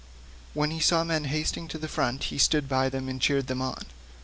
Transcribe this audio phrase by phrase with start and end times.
[0.55, 3.61] When he saw men hasting to the front he stood by them and cheered them
[3.61, 3.85] on.